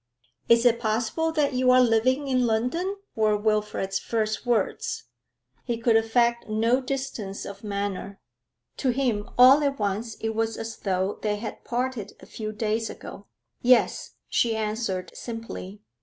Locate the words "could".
5.77-5.95